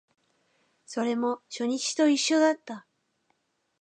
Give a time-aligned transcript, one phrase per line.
[0.87, 2.87] それも初日と一緒だった